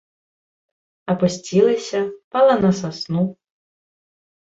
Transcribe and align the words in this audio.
Апусцілася, 1.15 1.99
пала 2.35 2.55
на 2.65 2.75
сасну. 2.83 3.21